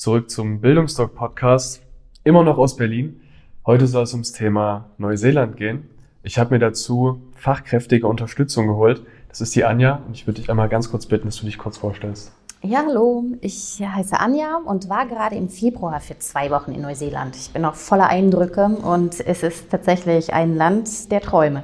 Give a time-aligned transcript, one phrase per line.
[0.00, 1.82] zurück zum Bildungsdoc Podcast,
[2.24, 3.20] immer noch aus Berlin.
[3.66, 5.90] Heute soll es ums Thema Neuseeland gehen.
[6.22, 9.02] Ich habe mir dazu fachkräftige Unterstützung geholt.
[9.28, 11.58] Das ist die Anja und ich würde dich einmal ganz kurz bitten, dass du dich
[11.58, 12.32] kurz vorstellst.
[12.62, 17.36] Ja, hallo, ich heiße Anja und war gerade im Februar für zwei Wochen in Neuseeland.
[17.36, 21.62] Ich bin noch voller Eindrücke und es ist tatsächlich ein Land der Träume.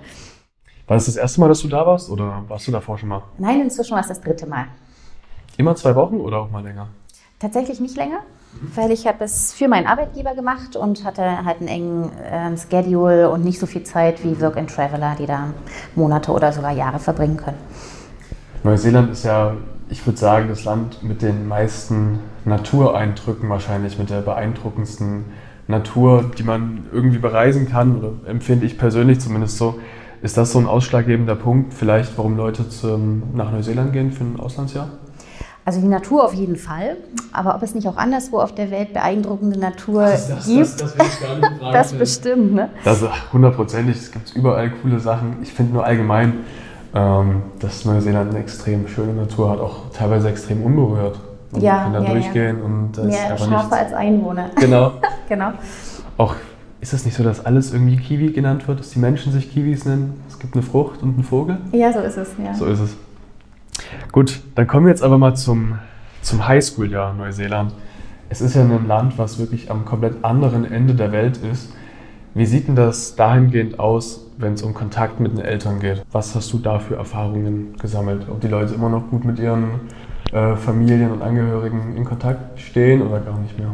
[0.87, 3.23] War das das erste Mal, dass du da warst oder warst du davor schon mal?
[3.39, 4.66] Nein, inzwischen war es das dritte Mal.
[5.56, 6.89] Immer zwei Wochen oder auch mal länger?
[7.39, 8.21] Tatsächlich nicht länger,
[8.75, 13.28] weil ich habe es für meinen Arbeitgeber gemacht und hatte halt einen engen äh, Schedule
[13.28, 15.48] und nicht so viel Zeit wie Work and Traveler, die da
[15.95, 17.59] Monate oder sogar Jahre verbringen können.
[18.65, 19.53] Neuseeland ist ja,
[19.91, 25.27] ich würde sagen, das Land mit den meisten Natureindrücken wahrscheinlich, mit der beeindruckendsten
[25.69, 29.78] Natur, die man irgendwie bereisen kann, oder empfinde ich persönlich zumindest so.
[30.23, 34.41] Ist das so ein ausschlaggebender Punkt, vielleicht, warum Leute zum, nach Neuseeland gehen für ein
[34.41, 34.89] Auslandsjahr?
[35.67, 36.97] Also die Natur auf jeden Fall,
[37.33, 40.77] aber ob es nicht auch anderswo auf der Welt beeindruckende Natur Das, das, gibt, das,
[40.77, 41.98] das will ich gar nicht in Frage das stellen.
[41.98, 42.55] bestimmt.
[42.55, 42.69] Ne?
[42.84, 45.39] Das hundertprozentig, es gibt überall coole Sachen.
[45.42, 46.34] Ich finde nur allgemein,
[46.94, 51.19] ähm, dass Neuseeland eine extrem schöne Natur hat, auch teilweise extrem unberührt.
[51.50, 52.12] Man Ja, kann da ja, ja.
[52.12, 53.72] durchgehen und da ist Mehr einfach Schafe nichts.
[53.72, 54.50] als Einwohner.
[54.61, 54.92] Genau.
[55.28, 55.50] genau.
[56.17, 56.37] Auch
[56.81, 59.84] ist es nicht so, dass alles irgendwie Kiwi genannt wird, dass die Menschen sich Kiwis
[59.84, 60.22] nennen?
[60.28, 61.59] Es gibt eine Frucht und einen Vogel?
[61.72, 62.28] Ja, so ist es.
[62.42, 62.55] Ja.
[62.55, 62.97] So ist es.
[64.12, 65.78] Gut, dann kommen wir jetzt aber mal zum,
[66.22, 67.72] zum Highschool-Jahr Neuseeland.
[68.28, 71.72] Es ist ja ein Land, was wirklich am komplett anderen Ende der Welt ist.
[72.34, 76.04] Wie sieht denn das dahingehend aus, wenn es um Kontakt mit den Eltern geht?
[76.12, 78.26] Was hast du da für Erfahrungen gesammelt?
[78.28, 79.81] Ob die Leute immer noch gut mit ihren
[80.32, 83.72] äh, Familien und Angehörigen in Kontakt stehen oder gar nicht mehr?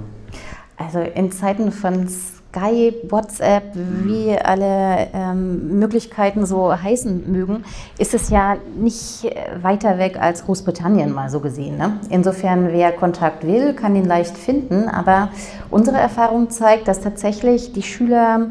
[0.77, 2.07] Also in Zeiten von
[2.53, 7.65] Skype, WhatsApp, wie alle ähm, Möglichkeiten so heißen mögen,
[7.99, 11.79] ist es ja nicht äh, weiter weg als Großbritannien mal so gesehen.
[11.79, 11.99] Ne?
[12.11, 14.89] Insofern, wer Kontakt will, kann ihn leicht finden.
[14.89, 15.31] Aber
[15.71, 18.49] unsere Erfahrung zeigt, dass tatsächlich die Schüler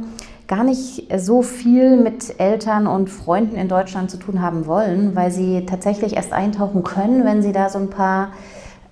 [0.48, 5.32] gar nicht so viel mit Eltern und Freunden in Deutschland zu tun haben wollen, weil
[5.32, 8.32] sie tatsächlich erst eintauchen können, wenn sie da so ein paar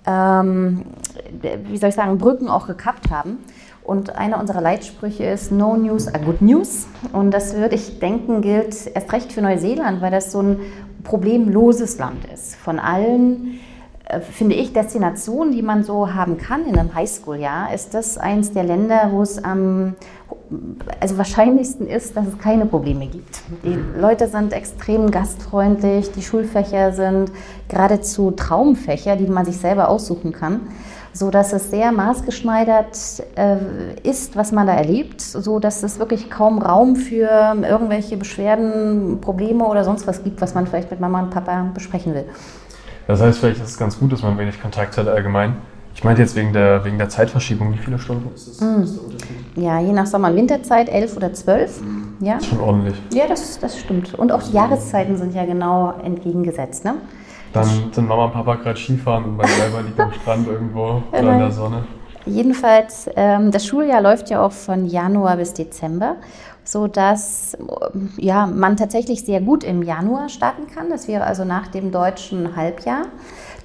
[0.06, 0.84] ähm,
[1.64, 3.38] wie soll ich sagen, Brücken auch gekappt haben.
[3.82, 6.86] Und einer unserer Leitsprüche ist No News are Good News.
[7.12, 10.60] Und das würde ich denken, gilt erst recht für Neuseeland, weil das so ein
[11.02, 12.56] problemloses Land ist.
[12.56, 13.58] Von allen,
[14.04, 18.52] äh, finde ich, Destinationen, die man so haben kann in einem Highschool-Jahr, ist das eins
[18.52, 19.94] der Länder, wo es am
[20.98, 23.40] also wahrscheinlichsten ist, dass es keine Probleme gibt.
[23.64, 27.30] Die Leute sind extrem gastfreundlich, die Schulfächer sind
[27.68, 30.60] geradezu Traumfächer, die man sich selber aussuchen kann,
[31.12, 32.96] so dass es sehr maßgeschneidert
[33.36, 33.56] äh,
[34.02, 39.64] ist, was man da erlebt, so dass es wirklich kaum Raum für irgendwelche Beschwerden, Probleme
[39.64, 42.26] oder sonst was gibt, was man vielleicht mit Mama und Papa besprechen will.
[43.06, 45.56] Das heißt, vielleicht ist es ganz gut, dass man wenig Kontakt hat allgemein.
[45.94, 47.72] Ich meinte jetzt wegen der, wegen der Zeitverschiebung.
[47.72, 49.36] Wie viele Stunden ist das, ist Unterschied?
[49.56, 51.80] Ja, je nach Sommer- und Winterzeit elf oder zwölf.
[52.20, 52.34] Ja.
[52.34, 52.94] Das ist schon ordentlich.
[53.12, 54.14] Ja, das, das stimmt.
[54.14, 56.84] Und auch die Jahreszeiten sind ja genau entgegengesetzt.
[56.84, 56.94] Ne?
[57.52, 61.32] Dann sind Mama und Papa gerade Skifahren und man selber liegt am Strand irgendwo oder
[61.32, 61.84] in der Sonne.
[62.26, 66.16] Jedenfalls, ähm, das Schuljahr läuft ja auch von Januar bis Dezember,
[66.64, 67.56] sodass
[68.18, 70.90] ja, man tatsächlich sehr gut im Januar starten kann.
[70.90, 73.06] Das wäre also nach dem deutschen Halbjahr.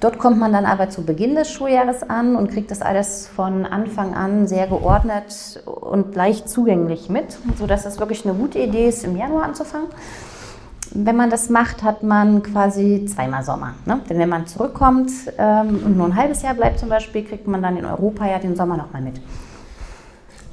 [0.00, 3.64] Dort kommt man dann aber zu Beginn des Schuljahres an und kriegt das alles von
[3.64, 9.04] Anfang an sehr geordnet und leicht zugänglich mit, sodass es wirklich eine gute Idee ist,
[9.04, 9.88] im Januar anzufangen.
[10.94, 13.74] Wenn man das macht, hat man quasi zweimal Sommer.
[13.84, 14.00] Ne?
[14.08, 17.62] Denn wenn man zurückkommt ähm, und nur ein halbes Jahr bleibt zum Beispiel, kriegt man
[17.62, 19.20] dann in Europa ja den Sommer nochmal mit.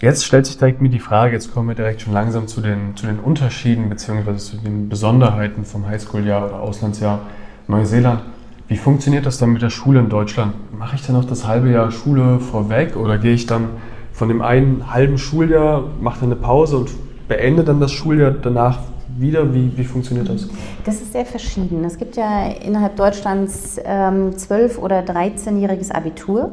[0.02, 2.96] Jetzt stellt sich direkt mir die Frage, jetzt kommen wir direkt schon langsam zu den,
[2.98, 4.36] zu den Unterschieden bzw.
[4.36, 7.22] zu den Besonderheiten vom Highschool-Jahr oder Auslandsjahr
[7.70, 8.22] Neuseeland.
[8.68, 10.56] Wie funktioniert das dann mit der Schule in Deutschland?
[10.78, 13.70] Mache ich dann noch das halbe Jahr Schule vorweg oder gehe ich dann
[14.12, 16.90] von dem einen halben Schuljahr, mache dann eine Pause und
[17.28, 18.80] beende dann das Schuljahr danach
[19.18, 19.54] wieder?
[19.54, 20.48] Wie, wie funktioniert das?
[20.86, 21.84] Das ist sehr verschieden.
[21.84, 26.52] Es gibt ja innerhalb Deutschlands ähm, 12- oder 13-jähriges Abitur.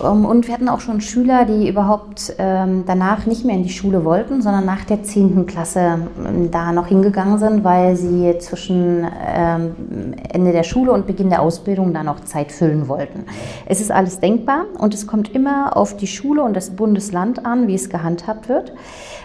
[0.00, 3.70] Ähm, und wir hatten auch schon Schüler, die überhaupt ähm, danach nicht mehr in die
[3.70, 5.46] Schule wollten, sondern nach der 10.
[5.46, 11.42] Klasse ähm, da noch hingegangen sind, weil sie zwischen Ende der Schule und Beginn der
[11.42, 13.24] Ausbildung da noch Zeit füllen wollten.
[13.66, 17.68] Es ist alles denkbar und es kommt immer auf die Schule und das Bundesland an,
[17.68, 18.72] wie es gehandhabt wird.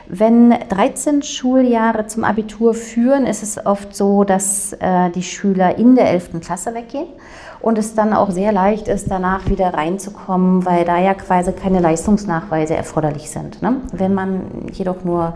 [0.08, 5.96] Wenn 13 Schuljahre zum Abitur führen, ist es oft so, dass äh, die Schüler in
[5.96, 6.40] der 11.
[6.40, 7.08] Klasse weggehen
[7.68, 11.82] und es dann auch sehr leicht ist, danach wieder reinzukommen, weil da ja quasi keine
[11.82, 13.62] Leistungsnachweise erforderlich sind.
[13.62, 13.82] Ne?
[13.92, 15.36] Wenn man jedoch nur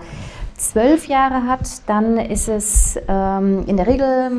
[0.55, 4.31] zwölf Jahre hat, dann ist es ähm, in der Regel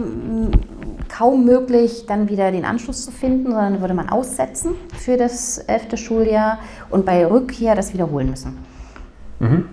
[1.11, 5.99] kaum möglich, dann wieder den Anschluss zu finden, sondern würde man aussetzen für das elfte
[5.99, 8.57] Schuljahr und bei Rückkehr das wiederholen müssen.
[9.39, 9.67] Mhm.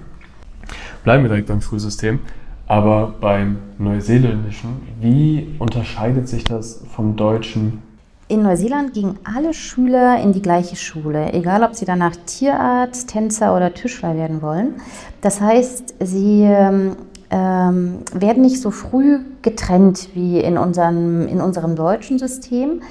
[1.05, 2.19] Bleiben wir direkt beim Schulsystem.
[2.67, 7.81] Aber beim Neuseeländischen, wie unterscheidet sich das vom Deutschen
[8.29, 13.55] in Neuseeland gingen alle Schüler in die gleiche Schule, egal ob sie danach Tierarzt, Tänzer
[13.55, 14.75] oder Tischler werden wollen.
[15.21, 16.95] Das heißt, sie ähm,
[17.31, 22.81] ähm, werden nicht so früh getrennt wie in unserem, in unserem deutschen System.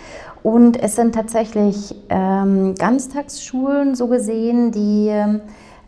[0.43, 5.41] Und es sind tatsächlich ähm, Ganztagsschulen so gesehen, die ähm,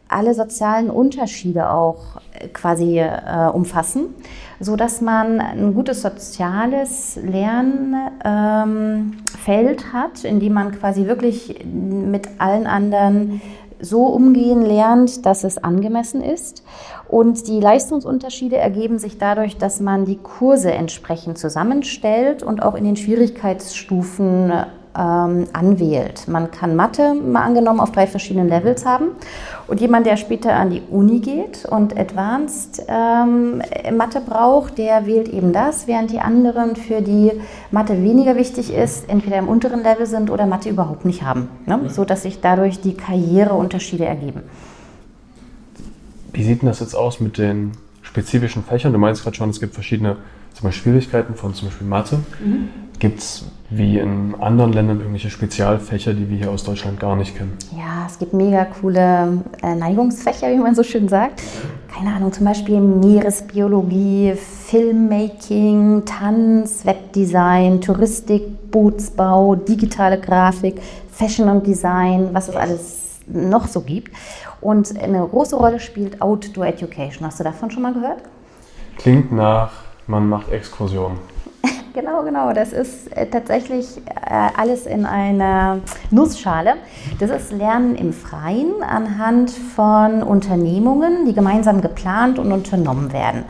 [0.07, 4.15] alle sozialen Unterschiede auch äh, quasi äh, umfassen,
[4.61, 12.29] so dass man ein gutes soziales Lernfeld ähm, hat, in dem man quasi wirklich mit
[12.39, 13.41] allen anderen
[13.81, 16.63] so umgehen lernt, dass es angemessen ist.
[17.09, 22.85] Und die Leistungsunterschiede ergeben sich dadurch, dass man die Kurse entsprechend zusammenstellt und auch in
[22.85, 24.53] den Schwierigkeitsstufen
[24.97, 26.27] ähm, anwählt.
[26.29, 29.11] Man kann Mathe mal angenommen auf drei verschiedenen Levels haben
[29.67, 33.63] und jemand, der später an die Uni geht und Advanced ähm,
[33.97, 37.33] Mathe braucht, der wählt eben das, während die anderen, für die
[37.71, 41.89] Mathe weniger wichtig ist, entweder im unteren Level sind oder Mathe überhaupt nicht haben, ne?
[41.89, 44.43] so dass sich dadurch die Karriereunterschiede ergeben.
[46.33, 47.73] Wie sieht denn das jetzt aus mit den
[48.03, 48.93] spezifischen Fächern?
[48.93, 50.17] Du meinst gerade schon, es gibt verschiedene
[50.71, 52.21] Schwierigkeiten von zum Beispiel Mathe.
[52.45, 52.69] Mhm.
[53.01, 57.35] Gibt es wie in anderen Ländern irgendwelche Spezialfächer, die wir hier aus Deutschland gar nicht
[57.35, 57.57] kennen?
[57.75, 61.43] Ja, es gibt mega coole äh, Neigungsfächer, wie man so schön sagt.
[61.91, 70.79] Keine Ahnung, zum Beispiel Meeresbiologie, Filmmaking, Tanz, Webdesign, Touristik, Bootsbau, digitale Grafik,
[71.11, 74.15] Fashion und Design, was es alles noch so gibt.
[74.61, 77.27] Und eine große Rolle spielt Outdoor Education.
[77.27, 78.19] Hast du davon schon mal gehört?
[78.99, 79.73] Klingt nach,
[80.07, 81.30] man macht Exkursionen.
[81.93, 82.53] Genau, genau.
[82.53, 85.81] Das ist äh, tatsächlich äh, alles in einer
[86.13, 86.75] Nussschale.
[87.19, 93.45] Das ist Lernen im Freien anhand von Unternehmungen, die gemeinsam geplant und unternommen werden.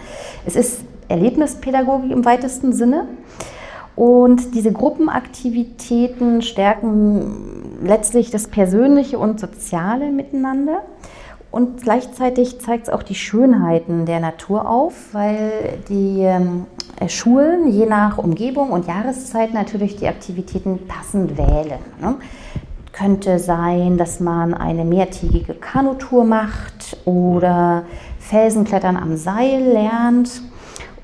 [0.46, 3.08] Es ist Erlebnispädagogik im weitesten Sinne.
[3.94, 10.82] Und diese Gruppenaktivitäten stärken letztlich das Persönliche und Soziale miteinander.
[11.50, 16.66] Und gleichzeitig zeigt es auch die Schönheiten der Natur auf, weil die ähm,
[17.08, 21.80] Schulen je nach Umgebung und Jahreszeit natürlich die Aktivitäten passend wählen.
[22.00, 22.16] Ne?
[22.92, 27.84] Könnte sein, dass man eine mehrtägige Kanutour macht oder
[28.18, 30.42] Felsenklettern am Seil lernt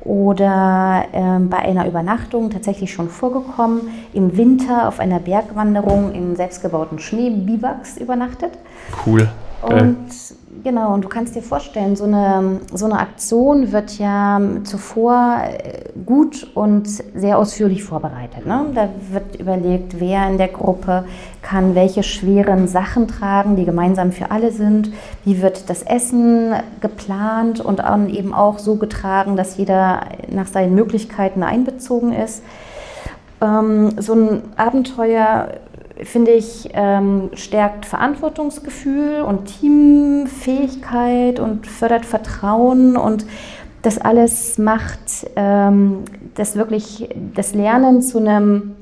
[0.04, 7.00] oder äh, bei einer Übernachtung tatsächlich schon vorgekommen, im Winter auf einer Bergwanderung in selbstgebauten
[7.00, 8.52] Schneebiwaks übernachtet.
[9.04, 9.28] Cool.
[9.62, 10.08] Und
[10.62, 15.91] genau, und du kannst dir vorstellen, so eine, so eine Aktion wird ja zuvor äh,
[16.05, 18.47] gut und sehr ausführlich vorbereitet.
[18.47, 18.67] Ne?
[18.75, 21.05] Da wird überlegt, wer in der Gruppe
[21.43, 24.93] kann welche schweren Sachen tragen, die gemeinsam für alle sind.
[25.25, 30.75] Wie wird das Essen geplant und dann eben auch so getragen, dass jeder nach seinen
[30.75, 32.43] Möglichkeiten einbezogen ist.
[33.41, 35.48] Ähm, so ein Abenteuer
[36.03, 43.26] finde ich, ähm, stärkt Verantwortungsgefühl und Teamfähigkeit und fördert Vertrauen und
[43.82, 48.74] das alles macht ähm, das wirklich das Lernen zu einem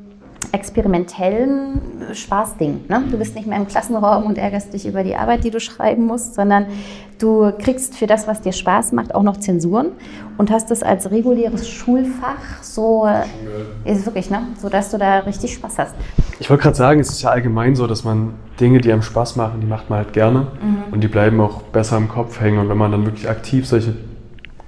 [0.52, 1.80] experimentellen
[2.12, 2.84] Spaßding.
[2.88, 3.02] Ne?
[3.10, 6.06] Du bist nicht mehr im Klassenraum und ärgerst dich über die Arbeit, die du schreiben
[6.06, 6.66] musst, sondern
[7.18, 9.88] du kriegst für das, was dir Spaß macht, auch noch Zensuren
[10.38, 13.08] und hast es als reguläres Schulfach so,
[13.84, 14.46] ist wirklich, ne?
[14.60, 15.94] so dass du da richtig Spaß hast.
[16.40, 19.36] Ich wollte gerade sagen, es ist ja allgemein so, dass man Dinge, die einem Spaß
[19.36, 20.92] machen, die macht man halt gerne mhm.
[20.92, 22.58] und die bleiben auch besser im Kopf hängen.
[22.58, 23.94] Und wenn man dann wirklich aktiv solche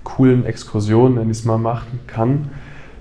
[0.05, 2.49] coolen Exkursionen, wenn ich es mal machen kann,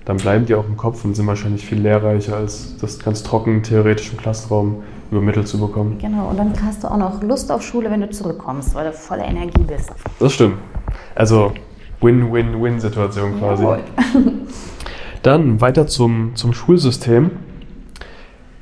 [0.04, 3.62] dann bleiben die auch im Kopf und sind wahrscheinlich viel lehrreicher, als das ganz trocken
[3.62, 5.98] theoretisch im Klassenraum übermittelt zu bekommen.
[6.00, 8.92] Genau, und dann hast du auch noch Lust auf Schule, wenn du zurückkommst, weil du
[8.92, 9.90] voller Energie bist.
[10.18, 10.58] Das stimmt.
[11.14, 11.52] Also
[12.00, 13.62] Win-Win-Win-Situation quasi.
[13.62, 13.80] Jawohl.
[15.22, 17.30] Dann weiter zum, zum Schulsystem.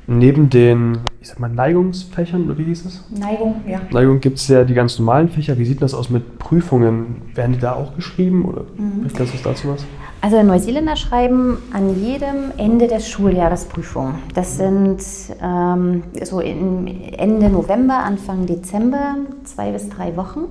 [0.07, 3.03] Neben den, ich sag mal, Neigungsfächern, oder wie hieß es?
[3.09, 3.81] Neigung, ja.
[3.91, 5.57] Neigung gibt es ja die ganz normalen Fächer.
[5.57, 7.21] Wie sieht das aus mit Prüfungen?
[7.33, 9.07] Werden die da auch geschrieben oder mhm.
[9.15, 9.85] kannst du dazu was?
[10.21, 14.15] Also Neuseeländer schreiben an jedem Ende des Schuljahres Prüfungen.
[14.33, 14.99] Das sind
[15.41, 20.45] ähm, so Ende November, Anfang Dezember, zwei bis drei Wochen.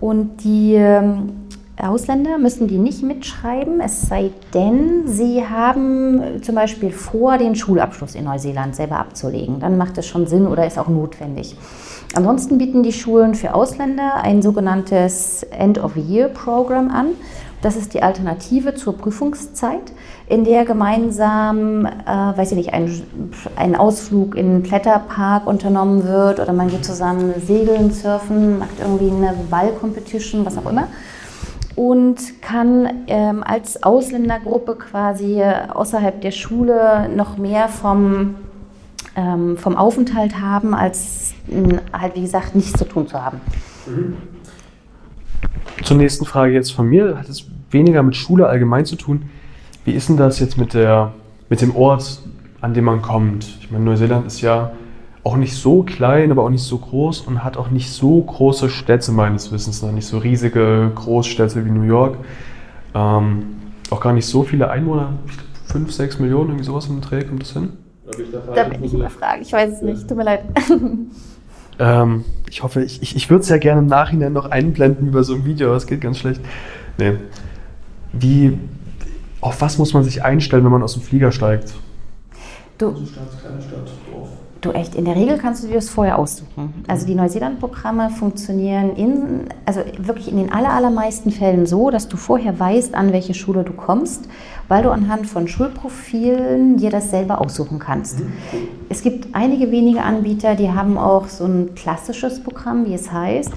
[0.00, 1.32] Und die ähm,
[1.82, 8.14] Ausländer müssen die nicht mitschreiben, es sei denn, sie haben zum Beispiel vor, den Schulabschluss
[8.14, 9.58] in Neuseeland selber abzulegen.
[9.58, 11.56] Dann macht es schon Sinn oder ist auch notwendig.
[12.14, 17.08] Ansonsten bieten die Schulen für Ausländer ein sogenanntes End-of-Year-Programm an.
[17.62, 19.92] Das ist die Alternative zur Prüfungszeit,
[20.28, 22.92] in der gemeinsam, äh, weiß ich nicht, ein,
[23.56, 29.10] ein Ausflug in einen Kletterpark unternommen wird oder man geht zusammen segeln, surfen, macht irgendwie
[29.10, 30.88] eine Ball-Competition, was auch immer
[31.74, 38.34] und kann ähm, als Ausländergruppe quasi außerhalb der Schule noch mehr vom,
[39.16, 41.34] ähm, vom Aufenthalt haben, als
[41.92, 43.40] halt wie gesagt nichts zu tun zu haben.
[43.86, 44.16] Mhm.
[45.82, 47.18] Zur nächsten Frage jetzt von mir.
[47.18, 49.30] Hat es weniger mit Schule allgemein zu tun?
[49.84, 51.12] Wie ist denn das jetzt mit, der,
[51.48, 52.20] mit dem Ort,
[52.60, 53.58] an dem man kommt?
[53.60, 54.72] Ich meine, Neuseeland ist ja
[55.24, 58.68] auch nicht so klein, aber auch nicht so groß und hat auch nicht so große
[58.68, 62.16] Städte meines Wissens nach, nicht so riesige Großstädte wie New York.
[62.94, 63.56] Ähm,
[63.90, 65.12] auch gar nicht so viele Einwohner,
[65.66, 67.74] fünf, sechs Millionen, irgendwie sowas im Dreh, kommt das hin?
[68.54, 70.44] Da bin ich überfragt, ich weiß es nicht, tut mir leid.
[71.78, 75.24] Ähm, ich hoffe, ich, ich, ich würde es ja gerne im Nachhinein noch einblenden über
[75.24, 76.40] so ein Video, aber es geht ganz schlecht.
[76.98, 77.14] Nee.
[78.12, 78.58] Wie,
[79.40, 81.72] auf was muss man sich einstellen, wenn man aus dem Flieger steigt?
[82.76, 83.90] Du, also Stadt, kleine Stadt.
[84.62, 86.84] Du echt, in der Regel kannst du dir das vorher aussuchen.
[86.86, 92.16] Also die Neuseeland-Programme funktionieren in, also wirklich in den aller, allermeisten Fällen so, dass du
[92.16, 94.28] vorher weißt, an welche Schule du kommst,
[94.68, 98.22] weil du anhand von Schulprofilen dir das selber aussuchen kannst.
[98.88, 103.52] Es gibt einige wenige Anbieter, die haben auch so ein klassisches Programm, wie es heißt.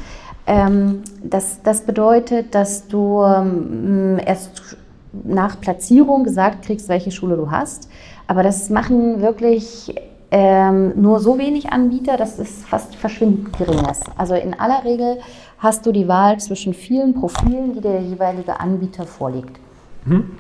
[0.48, 4.76] Ähm, das, das bedeutet, dass du ähm, erst
[5.24, 7.90] nach Platzierung gesagt kriegst, welche Schule du hast.
[8.26, 9.94] Aber das machen wirklich
[10.38, 14.04] ähm, nur so wenig Anbieter, dass es fast verschwindend gering ist.
[14.18, 15.20] Also in aller Regel
[15.60, 19.58] hast du die Wahl zwischen vielen Profilen, die der jeweilige Anbieter vorlegt.
[20.04, 20.32] Mhm.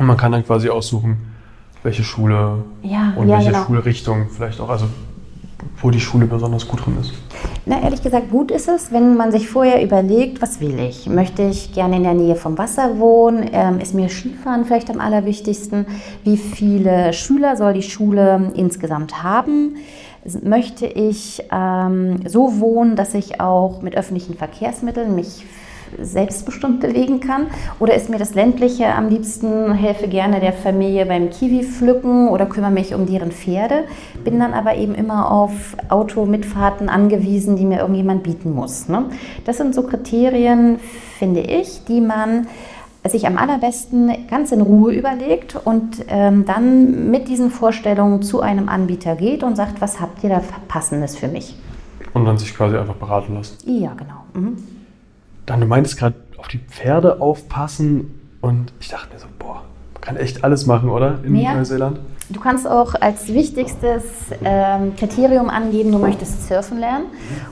[0.00, 1.18] Und man kann dann quasi aussuchen,
[1.84, 3.64] welche Schule ja, und ja, welche genau.
[3.66, 4.86] Schulrichtung vielleicht auch, also
[5.76, 7.12] wo die Schule besonders gut drin ist.
[7.66, 11.06] Na, ehrlich gesagt, gut ist es, wenn man sich vorher überlegt, was will ich?
[11.06, 13.48] Möchte ich gerne in der Nähe vom Wasser wohnen?
[13.52, 15.86] Ähm, ist mir Skifahren vielleicht am allerwichtigsten?
[16.24, 19.76] Wie viele Schüler soll die Schule insgesamt haben?
[20.42, 25.46] Möchte ich ähm, so wohnen, dass ich auch mit öffentlichen Verkehrsmitteln mich
[26.00, 27.46] selbstbestimmt bewegen kann?
[27.78, 32.46] Oder ist mir das Ländliche am liebsten, helfe gerne der Familie beim Kiwi pflücken oder
[32.46, 33.84] kümmere mich um deren Pferde,
[34.24, 38.88] bin dann aber eben immer auf Automitfahrten angewiesen, die mir irgendjemand bieten muss.
[38.88, 39.06] Ne?
[39.44, 40.78] Das sind so Kriterien,
[41.18, 42.46] finde ich, die man
[43.06, 48.68] sich am allerbesten ganz in Ruhe überlegt und ähm, dann mit diesen Vorstellungen zu einem
[48.68, 51.54] Anbieter geht und sagt, was habt ihr da Passendes für mich?
[52.14, 53.58] Und dann sich quasi einfach beraten lassen.
[53.66, 54.24] Ja, genau.
[54.34, 54.56] Mhm.
[55.46, 59.62] Dann, du meintest gerade, auf die Pferde aufpassen und ich dachte mir so, boah,
[59.94, 61.18] man kann echt alles machen, oder?
[61.24, 61.54] In Mehr?
[61.54, 61.98] Neuseeland?
[62.30, 64.02] Du kannst auch als wichtigstes
[64.42, 67.06] ähm, Kriterium angeben, du möchtest surfen lernen.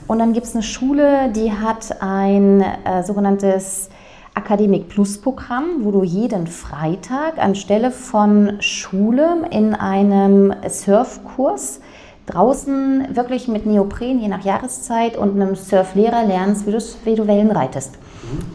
[0.07, 3.89] Und dann gibt es eine Schule, die hat ein äh, sogenanntes
[4.33, 11.81] Akademik Plus Programm, wo du jeden Freitag anstelle von Schule in einem Surfkurs
[12.25, 17.51] draußen wirklich mit Neopren, je nach Jahreszeit und einem Surflehrer lernst, wie, wie du Wellen
[17.51, 17.97] reitest.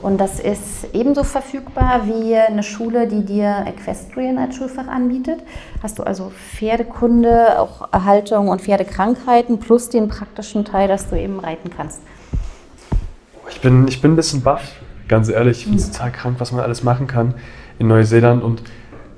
[0.02, 5.40] Und das ist ebenso verfügbar wie eine Schule, die dir Equestrian als Schulfach anbietet.
[5.82, 11.38] Hast du also Pferdekunde, auch Erhaltung und Pferdekrankheiten plus den praktischen Teil, dass du eben
[11.38, 12.00] reiten kannst.
[13.50, 14.62] Ich bin, ich bin ein bisschen baff,
[15.06, 15.58] ganz ehrlich.
[15.58, 17.34] Ich finde es total krank, was man alles machen kann
[17.78, 18.42] in Neuseeland.
[18.42, 18.62] Und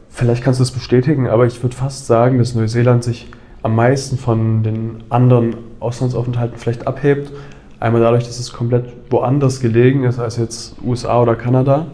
[0.09, 3.29] vielleicht kannst du es bestätigen, aber ich würde fast sagen, dass Neuseeland sich
[3.63, 7.33] am meisten von den anderen Auslandsaufenthalten vielleicht abhebt.
[7.79, 11.87] Einmal dadurch, dass es komplett woanders gelegen ist als jetzt USA oder Kanada.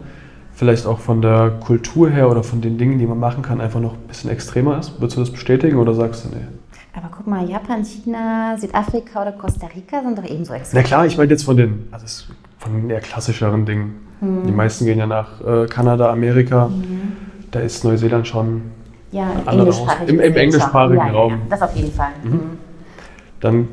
[0.53, 3.79] Vielleicht auch von der Kultur her oder von den Dingen, die man machen kann, einfach
[3.79, 4.99] noch ein bisschen extremer ist.
[4.99, 6.43] Würdest du das bestätigen oder sagst du nee?
[6.93, 10.81] Aber guck mal, Japan, China, Südafrika oder Costa Rica sind doch ebenso extrem.
[10.81, 14.07] Na klar, ich meine jetzt von den, also von den eher klassischeren Dingen.
[14.19, 14.47] Mhm.
[14.47, 16.69] Die meisten gehen ja nach äh, Kanada, Amerika.
[16.69, 17.13] Mhm.
[17.51, 18.63] Da ist Neuseeland schon
[19.11, 21.31] ja, englischsprachig Im, im englischsprachigen ja, Raum.
[21.31, 22.11] Ja, das auf jeden Fall.
[22.23, 22.31] Mhm.
[22.31, 22.57] mhm.
[23.39, 23.67] Dann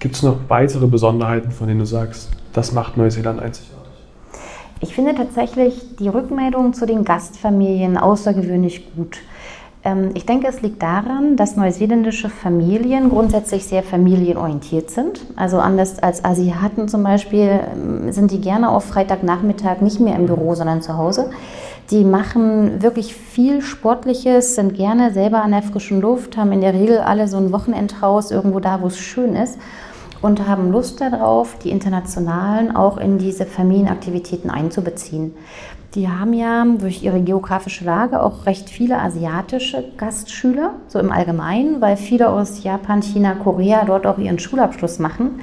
[0.00, 3.74] gibt es noch weitere Besonderheiten, von denen du sagst, das macht Neuseeland einzigartig.
[4.80, 9.18] Ich finde tatsächlich die Rückmeldung zu den Gastfamilien außergewöhnlich gut.
[9.84, 15.20] Ähm, ich denke, es liegt daran, dass neuseeländische Familien grundsätzlich sehr familienorientiert sind.
[15.36, 20.26] Also anders als Asiaten zum Beispiel ähm, sind die gerne auf Freitagnachmittag nicht mehr im
[20.26, 21.30] Büro, sondern zu Hause.
[21.90, 26.72] Die machen wirklich viel Sportliches, sind gerne selber an der frischen Luft, haben in der
[26.72, 29.58] Regel alle so ein Wochenendhaus irgendwo da, wo es schön ist
[30.24, 35.34] und haben Lust darauf, die Internationalen auch in diese Familienaktivitäten einzubeziehen.
[35.94, 41.82] Die haben ja durch ihre geografische Lage auch recht viele asiatische Gastschüler, so im Allgemeinen,
[41.82, 45.40] weil viele aus Japan, China, Korea dort auch ihren Schulabschluss machen.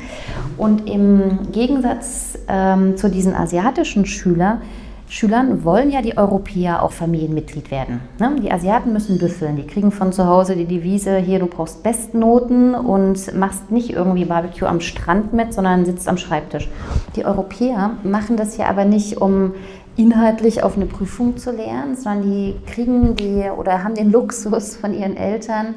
[0.58, 4.64] Und im Gegensatz ähm, zu diesen asiatischen Schülern
[5.12, 8.00] Schülern wollen ja die Europäer auch Familienmitglied werden.
[8.18, 8.38] Ne?
[8.42, 9.58] Die Asiaten müssen büffeln.
[9.58, 14.24] Die kriegen von zu Hause die Devise, hier, du brauchst Bestnoten und machst nicht irgendwie
[14.24, 16.70] Barbecue am Strand mit, sondern sitzt am Schreibtisch.
[17.18, 19.54] Die Europäer machen das ja aber nicht, um
[19.98, 24.94] inhaltlich auf eine Prüfung zu lernen, sondern die kriegen die oder haben den Luxus von
[24.94, 25.76] ihren Eltern,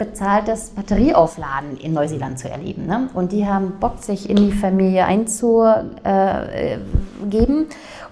[0.00, 2.86] bezahltes Batterieaufladen in Neuseeland zu erleben.
[2.86, 3.10] Ne?
[3.12, 5.92] Und die haben Bock, sich in die Familie einzugeben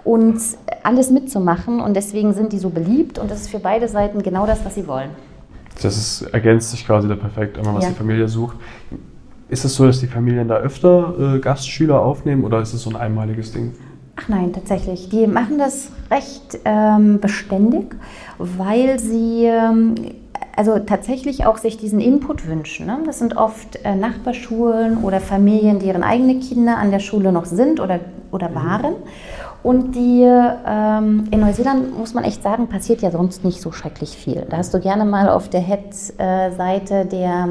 [0.04, 0.38] und
[0.83, 1.80] alles mitzumachen.
[1.80, 4.75] Und deswegen sind die so beliebt und das ist für beide Seiten genau das, was
[4.75, 5.09] sie wollen.
[5.83, 7.90] Das ist, ergänzt sich quasi da perfekt, immer was ja.
[7.90, 8.59] die Familie sucht.
[9.49, 12.90] Ist es so, dass die Familien da öfter äh, Gastschüler aufnehmen oder ist es so
[12.90, 13.73] ein einmaliges Ding?
[14.16, 15.09] Ach nein, tatsächlich.
[15.09, 17.97] Die machen das recht ähm, beständig,
[18.37, 19.95] weil sie ähm,
[20.59, 22.87] also tatsächlich auch sich diesen Input wünschen.
[22.87, 22.99] Ne?
[23.07, 27.79] Das sind oft äh, Nachbarschulen oder Familien, deren eigene Kinder an der Schule noch sind
[27.79, 28.00] oder,
[28.33, 28.55] oder mhm.
[28.57, 28.95] waren.
[29.62, 34.17] Und die ähm, in Neuseeland, muss man echt sagen, passiert ja sonst nicht so schrecklich
[34.17, 34.47] viel.
[34.50, 37.49] Da hast du gerne mal auf der Head-Seite der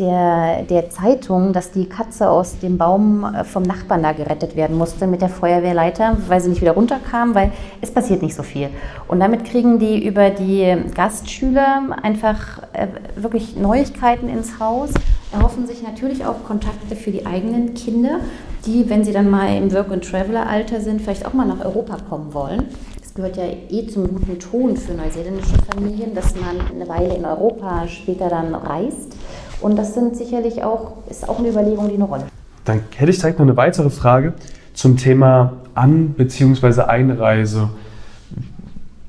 [0.00, 4.76] der, der Zeitung, dass die Katze aus dem Baum äh, vom Nachbarn da gerettet werden
[4.76, 8.70] musste mit der Feuerwehrleiter, weil sie nicht wieder runterkam, weil es passiert nicht so viel.
[9.06, 14.90] Und damit kriegen die über die Gastschüler einfach äh, wirklich Neuigkeiten ins Haus,
[15.32, 18.20] erhoffen sich natürlich auch Kontakte für die eigenen Kinder,
[18.66, 22.64] die, wenn sie dann mal im Work-and-Traveler-Alter sind, vielleicht auch mal nach Europa kommen wollen.
[23.12, 27.88] Gehört ja eh zum guten Ton für neuseeländische Familien, dass man eine Weile in Europa
[27.88, 29.16] später dann reist.
[29.60, 32.32] Und das sind sicherlich auch, ist auch eine Überlegung, die eine Rolle spielt.
[32.64, 34.34] Dann hätte ich direkt noch eine weitere Frage
[34.74, 36.82] zum Thema An- bzw.
[36.82, 37.70] Einreise.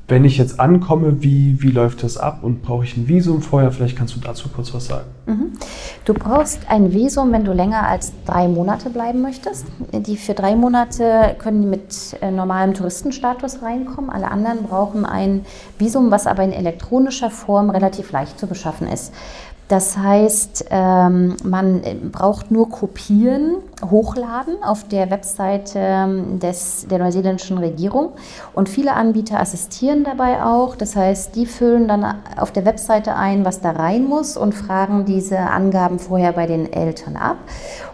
[0.07, 3.71] Wenn ich jetzt ankomme, wie, wie läuft das ab und brauche ich ein Visum vorher?
[3.71, 5.05] Vielleicht kannst du dazu kurz was sagen.
[5.25, 5.53] Mhm.
[6.03, 9.67] Du brauchst ein Visum, wenn du länger als drei Monate bleiben möchtest.
[9.93, 14.09] Die für drei Monate können mit äh, normalem Touristenstatus reinkommen.
[14.09, 15.45] Alle anderen brauchen ein
[15.79, 19.13] Visum, was aber in elektronischer Form relativ leicht zu beschaffen ist.
[19.71, 21.81] Das heißt, ähm, man
[22.11, 23.55] braucht nur Kopien
[23.89, 28.09] hochladen auf der Webseite ähm, des, der neuseeländischen Regierung
[28.53, 30.75] und viele Anbieter assistieren dabei auch.
[30.75, 32.03] Das heißt, die füllen dann
[32.35, 36.73] auf der Webseite ein, was da rein muss und fragen diese Angaben vorher bei den
[36.73, 37.37] Eltern ab.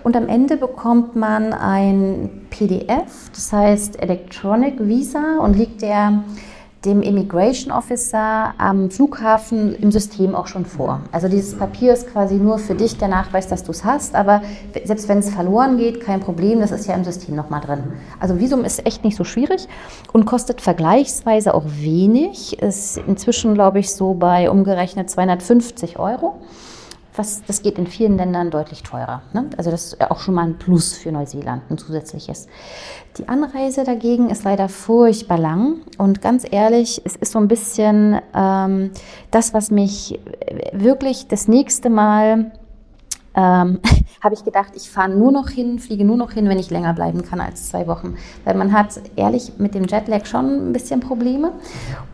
[0.04, 6.24] Und am Ende bekommt man ein PDF, das heißt Electronic Visa und liegt der
[6.86, 11.02] dem Immigration Officer am Flughafen im System auch schon vor.
[11.12, 14.42] Also dieses Papier ist quasi nur für dich der Nachweis, dass du es hast, aber
[14.84, 17.84] selbst wenn es verloren geht, kein Problem, das ist ja im System nochmal drin.
[18.20, 19.68] Also Visum ist echt nicht so schwierig
[20.14, 22.62] und kostet vergleichsweise auch wenig.
[22.62, 26.36] Ist inzwischen, glaube ich, so bei umgerechnet 250 Euro
[27.18, 29.22] was, das geht in vielen Ländern deutlich teurer.
[29.34, 29.50] Ne?
[29.58, 32.48] Also das ist auch schon mal ein Plus für Neuseeland, ein zusätzliches.
[33.18, 38.22] Die Anreise dagegen ist leider furchtbar lang und ganz ehrlich, es ist so ein bisschen
[38.36, 38.92] ähm,
[39.32, 40.20] das, was mich
[40.74, 42.52] wirklich das nächste Mal
[43.38, 43.80] ähm,
[44.22, 46.94] habe ich gedacht, ich fahre nur noch hin, fliege nur noch hin, wenn ich länger
[46.94, 48.16] bleiben kann als zwei Wochen.
[48.44, 51.52] Weil man hat ehrlich mit dem Jetlag schon ein bisschen Probleme.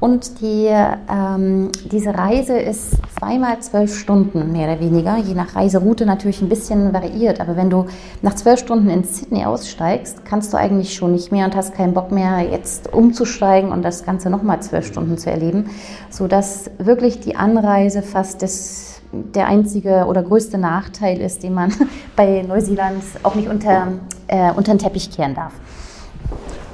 [0.02, 6.06] Und die, ähm, diese Reise ist zweimal zwölf Stunden, mehr oder weniger, je nach Reiseroute
[6.06, 7.40] natürlich ein bisschen variiert.
[7.40, 7.86] Aber wenn du
[8.22, 11.94] nach zwölf Stunden in Sydney aussteigst, kannst du eigentlich schon nicht mehr und hast keinen
[11.94, 15.70] Bock mehr, jetzt umzusteigen und das Ganze nochmal zwölf Stunden zu erleben.
[16.10, 21.74] Sodass wirklich die Anreise fast das der einzige oder größte Nachteil ist, den man
[22.16, 23.90] bei Neuseeland auch nicht unter,
[24.28, 25.54] äh, unter den Teppich kehren darf.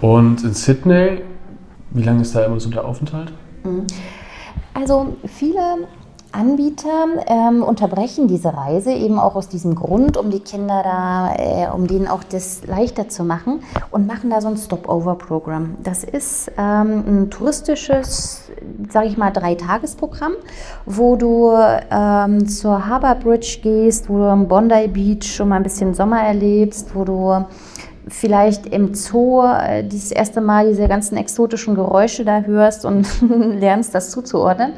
[0.01, 1.21] Und in Sydney,
[1.91, 3.33] wie lange ist da immer so der Aufenthalt?
[3.63, 3.85] Mhm.
[4.73, 5.59] Also viele
[6.31, 11.67] Anbieter ähm, unterbrechen diese Reise eben auch aus diesem Grund, um die Kinder da, äh,
[11.73, 15.77] um denen auch das leichter zu machen und machen da so ein Stopover-Programm.
[15.81, 18.43] Das ist ähm, ein touristisches,
[18.89, 20.33] sage ich mal, Dreitagesprogramm,
[20.85, 21.51] wo du
[21.89, 26.21] ähm, zur Harbour Bridge gehst, wo du am Bondi Beach schon mal ein bisschen Sommer
[26.21, 27.45] erlebst, wo du
[28.07, 33.07] vielleicht im Zoo äh, das erste Mal diese ganzen exotischen Geräusche da hörst und
[33.59, 34.73] lernst, das zuzuordnen.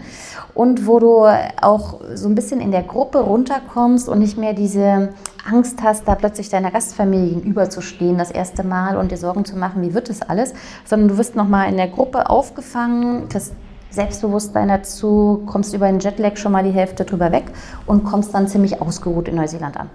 [0.54, 1.26] Und wo du
[1.62, 5.10] auch so ein bisschen in der Gruppe runterkommst und nicht mehr diese
[5.50, 9.82] Angst hast, da plötzlich deiner Gastfamilie gegenüberzustehen das erste Mal und dir Sorgen zu machen,
[9.82, 10.54] wie wird das alles,
[10.86, 13.54] sondern du wirst nochmal in der Gruppe aufgefangen, das
[13.90, 17.46] Selbstbewusstsein dazu, kommst über den Jetlag schon mal die Hälfte drüber weg
[17.86, 19.90] und kommst dann ziemlich ausgeruht in Neuseeland an.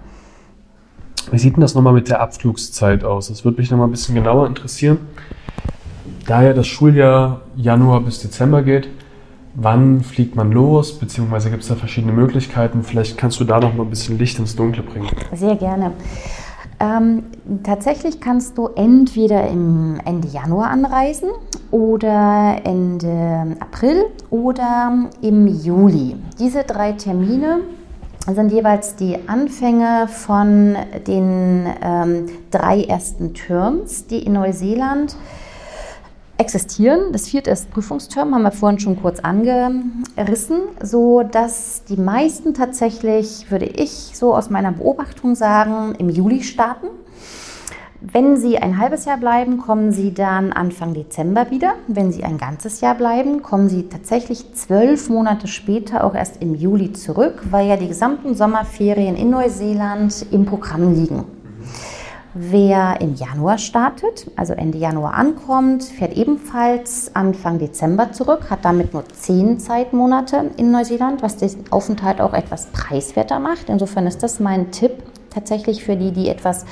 [1.31, 3.27] Wie sieht denn das nochmal mit der Abflugszeit aus?
[3.27, 4.99] Das würde mich nochmal ein bisschen genauer interessieren.
[6.25, 8.87] Da ja das Schuljahr Januar bis Dezember geht,
[9.57, 10.97] wann fliegt man los?
[10.99, 12.83] Beziehungsweise gibt es da verschiedene Möglichkeiten?
[12.83, 15.09] Vielleicht kannst du da noch mal ein bisschen Licht ins Dunkle bringen.
[15.33, 15.93] Sehr gerne.
[16.79, 17.23] Ähm,
[17.63, 21.29] tatsächlich kannst du entweder im Ende Januar anreisen
[21.71, 26.15] oder Ende April oder im Juli.
[26.39, 27.61] Diese drei Termine
[28.31, 30.75] sind jeweils die Anfänge von
[31.07, 35.15] den ähm, drei ersten Terms, die in Neuseeland
[36.37, 37.11] existieren.
[37.11, 43.49] Das vierte ist Prüfungsterm, haben wir vorhin schon kurz angerissen, so dass die meisten tatsächlich,
[43.49, 46.87] würde ich so aus meiner Beobachtung sagen, im Juli starten.
[47.99, 51.73] Wenn Sie ein halbes Jahr bleiben, kommen Sie dann Anfang Dezember wieder.
[51.87, 56.53] Wenn Sie ein ganzes Jahr bleiben, kommen Sie tatsächlich zwölf Monate später auch erst im
[56.53, 61.23] Juli zurück, weil ja die gesamten Sommerferien in Neuseeland im Programm liegen.
[62.39, 68.93] Wer im Januar startet, also Ende Januar ankommt, fährt ebenfalls Anfang Dezember zurück, hat damit
[68.93, 73.69] nur zehn Zeitmonate in Neuseeland, was den Aufenthalt auch etwas preiswerter macht.
[73.69, 74.91] Insofern ist das mein Tipp
[75.31, 76.65] tatsächlich für die, die etwas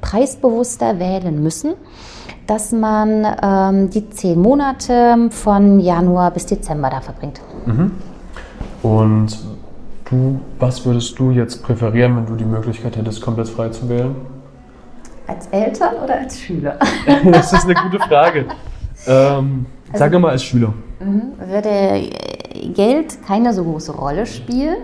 [0.00, 1.74] preisbewusster wählen müssen,
[2.48, 7.40] dass man ähm, die zehn Monate von Januar bis Dezember da verbringt.
[7.66, 7.92] Mhm.
[8.82, 9.38] Und
[10.10, 14.31] du, was würdest du jetzt präferieren, wenn du die Möglichkeit hättest, komplett frei zu wählen?
[15.26, 16.78] Als Eltern oder als Schüler?
[17.24, 18.46] das ist eine gute Frage.
[19.06, 20.72] Ähm, also, sag mal als Schüler.
[21.00, 21.32] Mhm.
[21.38, 22.10] Würde
[22.74, 24.76] Geld keine so große Rolle spielen,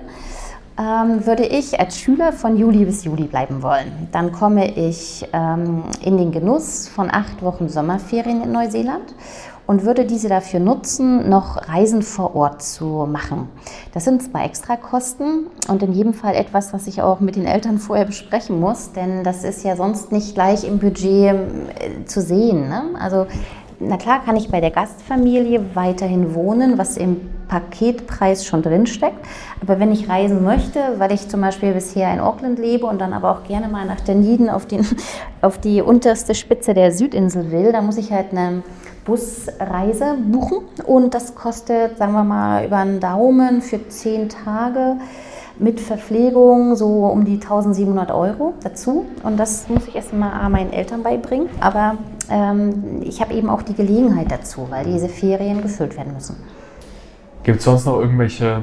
[0.79, 4.09] ähm, würde ich als Schüler von Juli bis Juli bleiben wollen.
[4.13, 9.15] Dann komme ich ähm, in den Genuss von acht Wochen Sommerferien in Neuseeland
[9.69, 13.51] und würde diese dafür nutzen, noch Reisen vor Ort zu machen.
[13.93, 17.79] Das sind zwar Extrakosten und in jedem Fall etwas, was ich auch mit den Eltern
[17.79, 22.71] vorher besprechen muss, denn das ist ja sonst nicht gleich im Budget äh, zu sehen.
[22.71, 22.83] Ne?
[22.99, 23.27] Also
[23.79, 29.19] na klar kann ich bei der Gastfamilie weiterhin wohnen, was im Paketpreis schon drinsteckt.
[29.61, 33.13] Aber wenn ich reisen möchte, weil ich zum Beispiel bisher in Auckland lebe und dann
[33.13, 34.67] aber auch gerne mal nach Dunedin auf,
[35.43, 38.63] auf die unterste Spitze der Südinsel will, dann muss ich halt eine
[39.09, 44.99] Busreise buchen und das kostet, sagen wir mal, über einen Daumen für zehn Tage
[45.59, 49.07] mit Verpflegung so um die 1700 Euro dazu.
[49.23, 51.49] Und das muss ich erst mal meinen Eltern beibringen.
[51.59, 51.97] Aber
[52.31, 56.37] ähm, ich habe eben auch die Gelegenheit dazu, weil diese Ferien gefüllt werden müssen.
[57.43, 58.63] Gibt es sonst noch irgendwelche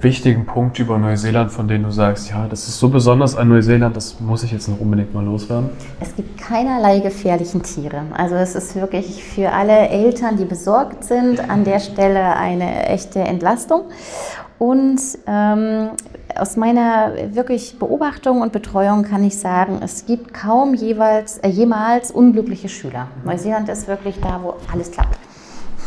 [0.00, 3.96] wichtigen Punkte über Neuseeland, von denen du sagst, ja, das ist so besonders an Neuseeland,
[3.96, 5.70] das muss ich jetzt noch unbedingt mal loswerden?
[6.00, 8.02] Es gibt keinerlei gefährlichen Tiere.
[8.16, 13.20] Also es ist wirklich für alle Eltern, die besorgt sind, an der Stelle eine echte
[13.20, 13.82] Entlastung.
[14.58, 15.90] Und ähm,
[16.36, 22.10] aus meiner wirklich Beobachtung und Betreuung kann ich sagen, es gibt kaum jeweils, äh, jemals
[22.10, 23.08] unglückliche Schüler.
[23.24, 25.16] Neuseeland ist wirklich da, wo alles klappt.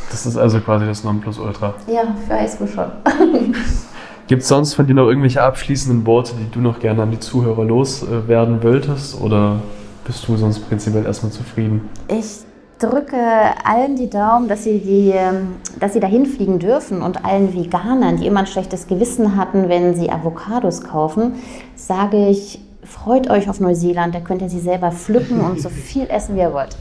[0.09, 1.73] Das ist also quasi das Nonplusultra.
[1.87, 2.91] Ja, für Highschool schon.
[4.31, 7.19] Gibt es sonst von dir noch irgendwelche abschließenden Worte, die du noch gerne an die
[7.19, 9.19] Zuhörer loswerden wolltest?
[9.19, 9.59] Oder
[10.05, 11.89] bist du sonst prinzipiell erstmal zufrieden?
[12.07, 12.45] Ich
[12.79, 13.17] drücke
[13.65, 18.15] allen die Daumen, dass sie, die, ähm, dass sie dahin fliegen dürfen und allen Veganern,
[18.15, 21.33] die immer ein schlechtes Gewissen hatten, wenn sie Avocados kaufen,
[21.75, 26.07] sage ich, freut euch auf Neuseeland, da könnt ihr sie selber pflücken und so viel
[26.09, 26.77] essen, wie ihr wollt.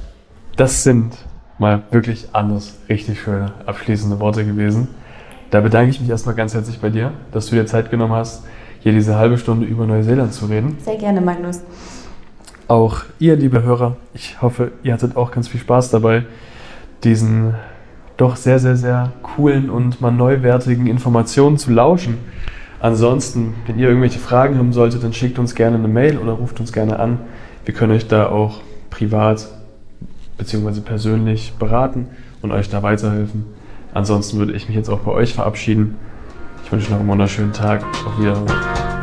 [0.55, 1.17] Das sind
[1.59, 4.87] mal wirklich anders richtig schöne abschließende Worte gewesen.
[5.51, 8.45] Da bedanke ich mich erstmal ganz herzlich bei dir, dass du dir Zeit genommen hast,
[8.81, 10.79] hier diese halbe Stunde über Neuseeland zu reden.
[10.85, 11.61] Sehr gerne, Magnus.
[12.69, 16.25] Auch ihr, liebe Hörer, ich hoffe, ihr hattet auch ganz viel Spaß dabei,
[17.03, 17.55] diesen
[18.17, 22.19] doch sehr, sehr, sehr coolen und mal neuwertigen Informationen zu lauschen.
[22.79, 26.61] Ansonsten, wenn ihr irgendwelche Fragen haben solltet, dann schickt uns gerne eine Mail oder ruft
[26.61, 27.19] uns gerne an.
[27.65, 29.49] Wir können euch da auch privat
[30.39, 30.81] bzw.
[30.81, 32.07] persönlich beraten
[32.41, 33.47] und euch da weiterhelfen.
[33.93, 35.97] Ansonsten würde ich mich jetzt auch bei euch verabschieden.
[36.65, 37.83] Ich wünsche noch einen wunderschönen Tag.
[38.07, 39.00] Auf Wiedersehen.